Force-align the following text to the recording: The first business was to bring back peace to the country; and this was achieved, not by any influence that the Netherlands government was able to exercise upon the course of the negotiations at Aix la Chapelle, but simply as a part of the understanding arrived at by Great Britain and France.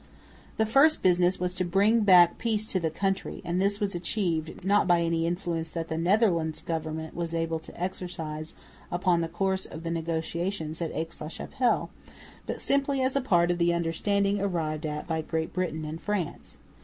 The 0.57 0.65
first 0.65 1.03
business 1.03 1.39
was 1.39 1.53
to 1.53 1.63
bring 1.63 1.99
back 1.99 2.39
peace 2.39 2.65
to 2.71 2.79
the 2.79 2.89
country; 2.89 3.39
and 3.45 3.61
this 3.61 3.79
was 3.79 3.93
achieved, 3.93 4.65
not 4.65 4.87
by 4.87 5.01
any 5.01 5.27
influence 5.27 5.69
that 5.69 5.89
the 5.89 5.97
Netherlands 5.99 6.59
government 6.59 7.13
was 7.15 7.35
able 7.35 7.59
to 7.59 7.79
exercise 7.79 8.55
upon 8.91 9.21
the 9.21 9.27
course 9.27 9.67
of 9.67 9.83
the 9.83 9.91
negotiations 9.91 10.81
at 10.81 10.89
Aix 10.95 11.21
la 11.21 11.27
Chapelle, 11.27 11.91
but 12.47 12.61
simply 12.61 13.01
as 13.03 13.15
a 13.15 13.21
part 13.21 13.51
of 13.51 13.59
the 13.59 13.75
understanding 13.75 14.41
arrived 14.41 14.87
at 14.87 15.05
by 15.05 15.21
Great 15.21 15.53
Britain 15.53 15.85
and 15.85 16.01
France. 16.01 16.57